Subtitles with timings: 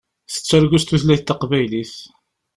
[0.33, 1.93] Tettargu s tutlayt taqbaylit.